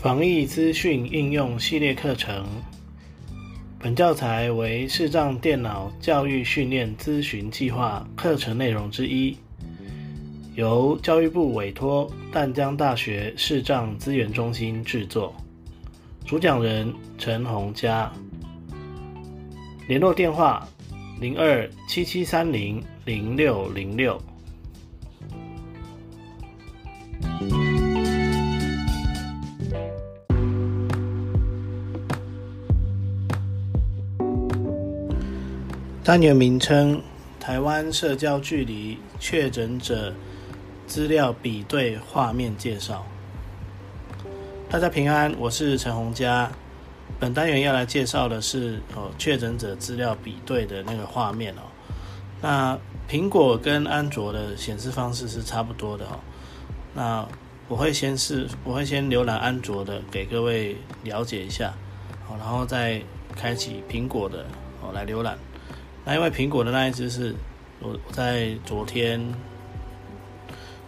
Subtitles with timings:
[0.00, 2.46] 防疫资讯应用系列课程，
[3.80, 9.36] 本教材为视障电脑教育训练咨询计划课程内容之一，
[10.54, 15.34] 由教育部委托淡江大学视障资源中心制作。
[16.24, 18.12] 主讲人陈洪嘉，
[19.88, 20.64] 联络电话
[21.20, 24.16] 零二七七三零零六零六。
[36.08, 37.02] 单元名称：
[37.38, 40.14] 台湾社交距离确诊者
[40.86, 43.04] 资料比对画面介绍。
[44.70, 46.50] 大家平安，我是陈洪佳。
[47.20, 51.60] 本单元要来介绍的是哦，确诊者资料比对的那个画面哦。
[52.40, 56.18] 那苹果跟安卓的显示方式是差不多的哦。
[56.94, 57.28] 那
[57.68, 61.74] 我会先是，我会先浏览安卓的，给各位了解一下，
[62.26, 62.98] 好，然后再
[63.36, 64.46] 开启苹果的
[64.80, 65.36] 哦来浏览。
[66.08, 67.34] 那因为苹果的那一只是
[67.80, 69.22] 我在昨天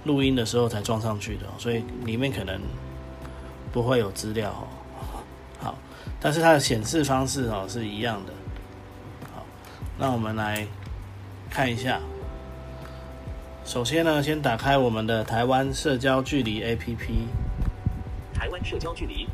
[0.04, 2.58] 录音的时候才装上去的，所以里面可能
[3.70, 4.64] 不会有资料哦。
[5.58, 5.74] 好，
[6.18, 8.32] 但是它的显示方式哦是一样的。
[9.34, 9.44] 好，
[9.98, 10.66] 那我们来
[11.50, 12.00] 看一下。
[13.62, 17.26] 首先呢，先打开我们的台湾社交距离 APP。
[18.32, 19.28] 台湾社交距离，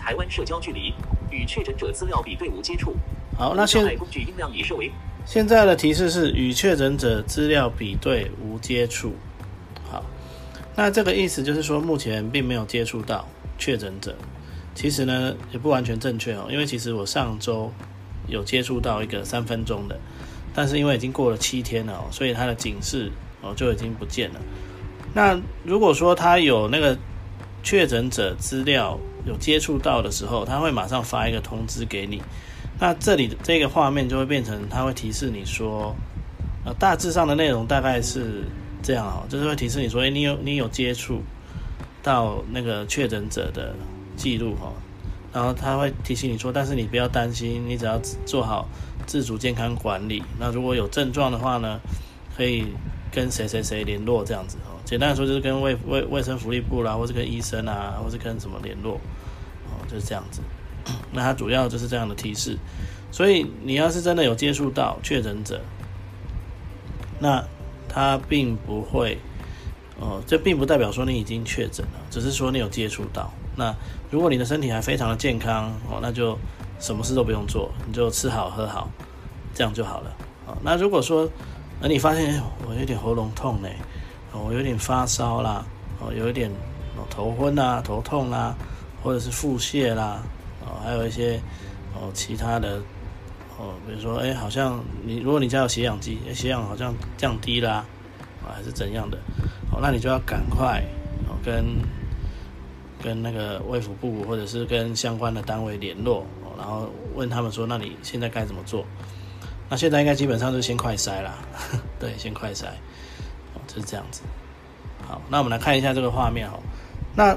[0.00, 0.92] 台湾社交距离
[1.30, 2.96] 与确诊者资料比对无接触。
[3.38, 4.90] 好，那现工具音量已设为。
[5.24, 9.14] 现在的提示是与确诊者资料比对无接触。
[9.88, 10.04] 好，
[10.74, 14.12] 那这个意思就是说，目前并没有接触到确诊者。
[14.74, 17.72] 其实呢，也不完全正确哦，因为其实我上周
[18.26, 19.96] 有接触到一个三分钟的，
[20.52, 23.08] 但是因为已经过了七天了哦，所以它的警示
[23.40, 24.40] 哦就已经不见了。
[25.14, 26.98] 那如果说他有那个
[27.62, 32.20] 确诊者资料有接触到的时候，他会马上发一个通知给你。
[32.80, 35.94] 那这里的这个画面就会变成，它会提示你说，
[36.64, 38.44] 呃，大致上的内容大概是
[38.82, 41.20] 这样哦，就是会提示你说，哎，你有你有接触
[42.02, 43.74] 到那个确诊者的
[44.16, 44.72] 记录哈，
[45.32, 48.68] 然后他会提醒你说，但是你不要担心，你只要做好
[49.06, 50.22] 自主健康管理。
[50.38, 51.80] 那如果有症状的话呢，
[52.36, 52.66] 可以
[53.10, 54.78] 跟谁谁谁联络这样子哦。
[54.84, 58.94] 简单来说就是跟卫卫卫生福利部啦，或是跟医生啊，或是跟什么联络
[59.66, 60.40] 哦，就是这样子。
[61.12, 62.56] 那它主要就是这样的提示，
[63.10, 65.60] 所以你要是真的有接触到确诊者，
[67.18, 67.44] 那
[67.88, 69.18] 他并不会，
[69.98, 73.32] 哦，这并不代表说你已经确诊了，只是说你有接触到。
[73.56, 73.74] 那
[74.10, 76.38] 如果你的身体还非常的健康，哦，那就
[76.78, 78.88] 什么事都不用做，你就吃好喝好，
[79.54, 80.16] 这样就好了。
[80.46, 81.28] 哦，那如果说，
[81.80, 83.74] 而你发现我有点喉咙痛嘞，
[84.32, 85.64] 我有点发烧啦，
[85.98, 86.50] 哦，有一点
[87.10, 88.54] 头昏啦、头痛啦，
[89.02, 90.22] 或者是腹泻啦。
[90.82, 91.40] 还有一些
[91.94, 92.80] 哦，其他的
[93.58, 97.84] 哦，比如说，哎，好像你如果你家有血氧机，血氧好像降低啦，
[98.42, 99.18] 啊，还是怎样的，
[99.72, 100.82] 哦，那你就要赶快
[101.28, 101.64] 哦，跟
[103.02, 108.84] 跟那个卫福部或者是跟相关的单位联络，哦，然后问他们说，那你现在该怎么做？
[109.68, 111.34] 那现在应该基本上是先快筛啦，
[111.98, 112.66] 对，先快筛，
[113.54, 114.22] 哦，就是这样子。
[115.06, 116.60] 好，那我们来看一下这个画面哦。
[117.14, 117.36] 那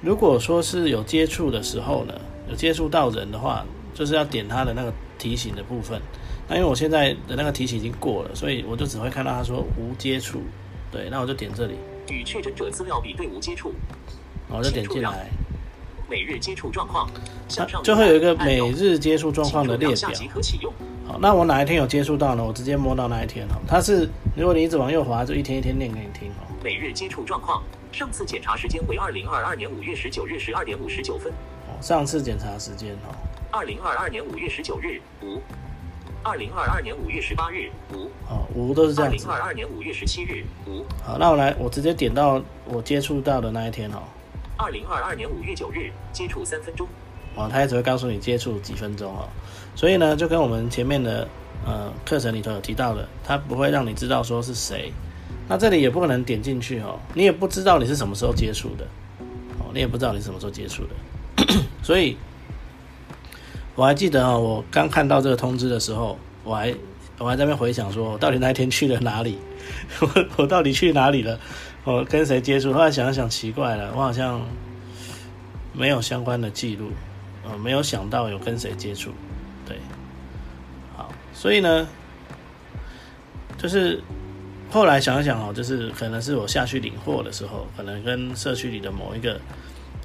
[0.00, 2.14] 如果说是有接触的时候呢？
[2.48, 3.64] 有接触到人的话，
[3.94, 6.00] 就是要点他的那个提醒的部分。
[6.48, 10.40] 那因为我现在的那个提醒已经过了，所以我就只会看到他说无接触。
[10.90, 11.74] 对，那我就点这里。
[12.10, 13.72] 与确诊者资料比对无接触。
[14.48, 15.28] 我就点进来。
[16.08, 17.06] 每日接触状况。
[17.82, 20.10] 就会有一个每日接触状况的列表。
[21.06, 22.44] 好，那我哪一天有接触到呢？
[22.44, 23.56] 我直接摸到那一天哦。
[23.66, 26.48] 它是如果你一直往右滑，就一天一天念给你听哦。
[26.62, 31.32] 每日接触状况，上次检查时间为二零二二年五月十九日十二点五十九分。
[31.80, 33.14] 上次检查时间哦，
[33.50, 35.40] 二零二二年五月十九日五，
[36.22, 39.26] 二零二二年五月十八日五，哦，五都是这样子。
[39.28, 44.02] 二零二二年五月十七日五，好，那我来，我直接点到我接触到的那一天哦。
[44.56, 46.88] 二零二二年五月九日接触三分钟，
[47.36, 49.28] 哦，它也只会告诉你接触几分钟哦。
[49.76, 51.28] 所以呢，就跟我们前面的
[51.64, 54.92] 呃课程里头有提到的，它不会让你知道说是谁。
[55.46, 58.84] 那这里也不可能点进去哦，你也不知道你是什么时候接触的，
[59.60, 60.90] 哦，你也不知道你什么时候接触的。
[61.88, 62.18] 所以，
[63.74, 66.74] 我还记得啊，我刚看到这个通知的时候，我还
[67.16, 69.38] 我还在那边回想说，我到底那一天去了哪里？
[69.98, 71.40] 我我到底去哪里了？
[71.84, 72.74] 我跟谁接触？
[72.74, 74.38] 后来想想，奇怪了，我好像
[75.72, 76.90] 没有相关的记录，
[77.42, 79.10] 呃，没有想到有跟谁接触。
[79.66, 79.78] 对，
[80.94, 81.88] 好，所以呢，
[83.56, 83.98] 就是
[84.70, 89.40] 后来想一想哦，就是可能是我下去领货的时候，可能跟社区里的某一个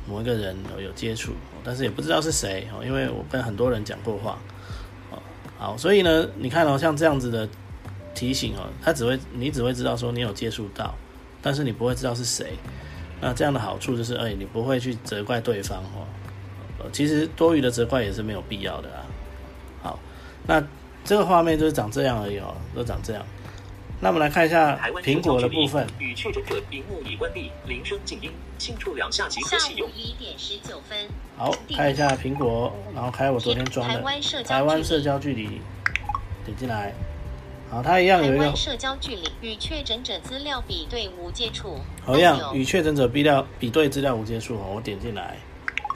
[0.08, 1.34] 某一个人有接触，
[1.64, 4.38] 但是也不知道是谁哦，因为我跟很多人讲过话
[5.12, 5.20] 哦。
[5.58, 7.48] 好，所以呢，你看哦，像这样子的
[8.14, 10.94] 提醒哦，他只会你只会知道说你有接触到，
[11.42, 12.54] 但是你不会知道是谁。
[13.22, 16.06] 那这样的好处就是，哎，你不会去责怪对方哦。
[16.92, 19.06] 其实多余的责怪也是没有必要的啊。
[19.82, 20.00] 好，
[20.46, 20.62] 那
[21.06, 23.26] 这个画面就是长这样而已哦，都长这样。
[24.04, 25.88] 那我们来看一下苹果的部分。
[25.98, 29.90] 与确诊者屏幕已关闭，铃声静音，轻触两下即可启用。
[29.96, 31.08] 一点十九分。
[31.38, 33.94] 好，看一下苹果，然后开我昨天装的
[34.44, 35.62] 台湾社交距离，
[36.44, 36.94] 点进来。
[37.72, 41.78] 好，它一样有一个社交距离与确诊者资料比对无接触。
[42.06, 44.58] 好，一样与确诊者比料比对资料无接触。
[44.58, 45.38] 我点进来。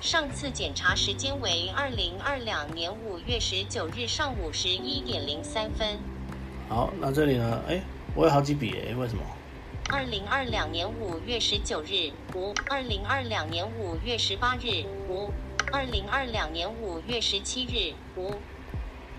[0.02, 5.86] 上次检查时间为二零二两年五月十九日上午十一点零三分。
[6.70, 7.62] 好，那这里呢？
[7.68, 7.82] 哎。
[8.18, 9.22] 我有好几笔诶，为什么？
[9.90, 15.32] 二零二两年五月十九日无，二零二两年五月十八日无，
[15.72, 18.32] 二零二两年五月十七日无。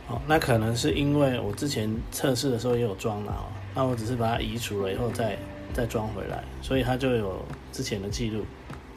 [0.09, 5.39] 哦，那可能是因为我之前测试的时候也有装了哦，那我只是把它移除了以后再
[5.73, 7.41] 再装回来，所以它就有
[7.71, 8.45] 之前的记录。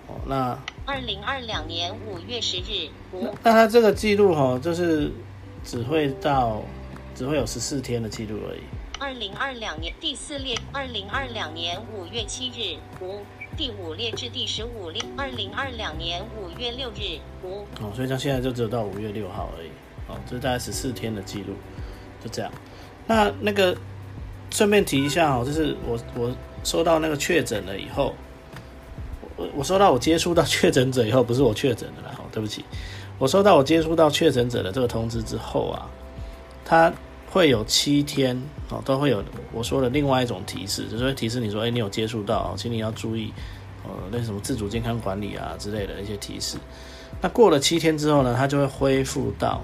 [0.08, 0.58] 哦，那
[0.88, 3.32] 二零二两年五月十日无。
[3.44, 5.12] 那它这个记录哈，就是
[5.64, 6.64] 只会到
[7.14, 8.62] 只会有十四天的记录而已。
[9.02, 13.22] 二零二两年第四列，二零二两年五月七日五，
[13.58, 17.66] 第五列至第十五列，二零二两年五月六日五。
[17.82, 19.70] 哦，所以像现在就只有到五月六号而已。
[20.08, 21.56] 哦，这大概十四天的记录，
[22.24, 22.52] 就这样。
[23.08, 23.76] 那那个
[24.52, 26.32] 顺便提一下哦，就是我我
[26.64, 28.14] 收到那个确诊了以后，
[29.36, 32.64] 我我收到我接触到确诊者以后，不是我确诊的啦，哦，对不起，
[33.18, 35.90] 我收到我接触到确诊者的这个通知之后啊，
[36.64, 36.94] 他。
[37.32, 38.38] 会有七天
[38.70, 39.24] 哦，都会有
[39.54, 43.32] 我说的另外一种提示，就是会提示你说，哎，你有接触到，请你要注意，
[43.86, 46.58] 呃，那什么自主健康管理啊之类的一些提示。
[47.22, 49.62] 那过了七天之后呢，它就会恢复到，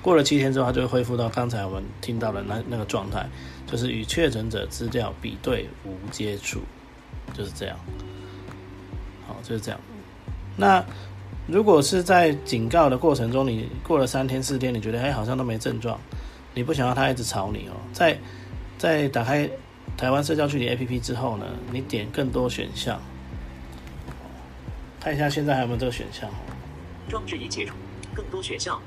[0.00, 3.28] 过了七天之后，它就会恢复到刚才我们听到的那那个状态，
[3.66, 6.60] 就是与确诊者资料比对无接触，
[7.34, 7.76] 就是这样。
[9.26, 9.80] 好，就是这样。
[10.56, 10.84] 那。
[11.46, 15.98] 如果是在警告的过程中，你过了三天四天，你觉得哎好像都没症状，
[16.52, 18.18] 你不想要他一直吵你哦，在
[18.76, 19.48] 在打开
[19.96, 23.00] 台湾社交距离 APP 之后呢，你点更多选项，
[25.00, 26.28] 看一下现在还有没有这个选项。
[27.08, 27.76] 装置已解除，
[28.12, 28.82] 更多选项，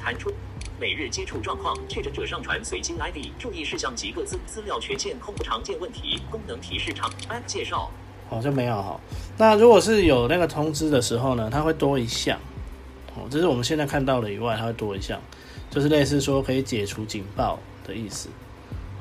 [0.00, 0.32] 弹出
[0.78, 7.90] 每日接触状况，确诊者上传随机 ID，注意事项及各自资料权限控常见问题，功能提示长 App 介绍。
[8.30, 8.98] 好像没有哈。
[9.36, 12.38] 那如果是有那个通知的时候呢，它会多一项。
[13.16, 15.20] 哦，这是我们现在看到的以外，它会多一项，
[15.68, 18.28] 就是类似说可以解除警报的意思。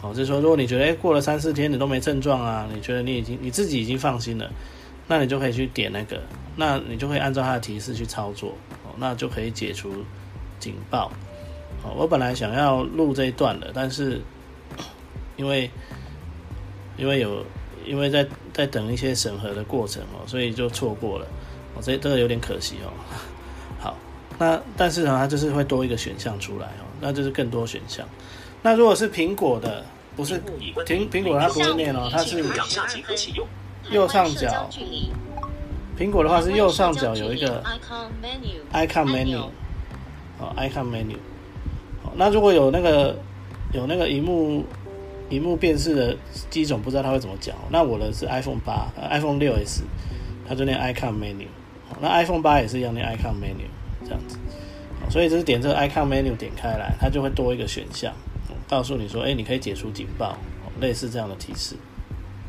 [0.02, 4.50] 哦，就是说如果你觉得哎过了三四天你都没症状啊，你觉得你已经你自己已经放心了，
[5.08, 6.20] 那你就可以去点那个，
[6.56, 8.50] 那你就可以按照它的提示去操作。
[8.84, 9.94] 哦，那就可以解除
[10.60, 11.12] 警报。
[11.84, 14.20] 哦，我本来想要录这一段的，但是
[15.38, 15.70] 因为
[16.98, 17.46] 因为有。
[17.90, 21.26] 因为在在等一些审核的过程哦，所以就错过了，
[21.74, 22.94] 哦，这这个有点可惜哦。
[23.82, 23.98] 好，
[24.38, 28.08] 那但是呢，它就是会多一个选项出来哦，那就是更多选项。
[28.62, 29.84] 那如果是苹果的，
[30.16, 30.40] 不是
[30.86, 32.44] 苹苹果它不会念哦，它是
[33.90, 34.70] 右上角。
[35.98, 37.64] 苹果的话是右上角有一个
[38.72, 39.50] icon menu，
[40.38, 41.16] 哦，icon menu。
[42.04, 43.18] 哦，那如果有那个
[43.74, 44.64] 有那个荧幕。
[45.30, 46.18] 屏幕辨识的
[46.50, 47.56] 机种不知道它会怎么讲。
[47.70, 49.84] 那我的是 iPhone 八，iPhone 六 S，
[50.48, 51.46] 它就念 Icon Menu。
[52.02, 53.68] 那 iPhone 八也是一样念 Icon Menu
[54.04, 54.38] 这样子。
[55.10, 58.14] 所以就是点这个 Icon Menu 点开来，它就会多一个选项，
[58.68, 60.38] 告诉你说，哎，你可以解除警报，
[60.80, 61.76] 类似这样的提示。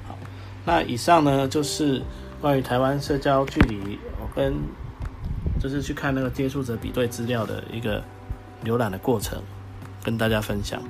[0.07, 0.19] 好，
[0.65, 2.03] 那以上呢就是
[2.41, 4.55] 关于台湾社交距离，我跟
[5.59, 8.03] 就是去看那个接触者比对资料的一个
[8.65, 9.43] 浏览的过程，
[10.03, 10.83] 跟大家分享。